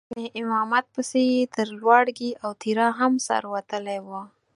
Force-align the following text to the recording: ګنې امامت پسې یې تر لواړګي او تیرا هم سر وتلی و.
ګنې 0.09 0.25
امامت 0.41 0.85
پسې 0.93 1.21
یې 1.33 1.43
تر 1.55 1.67
لواړګي 1.79 2.31
او 2.43 2.49
تیرا 2.61 2.87
هم 2.99 3.13
سر 3.27 3.41
وتلی 3.53 3.99
و. 4.05 4.07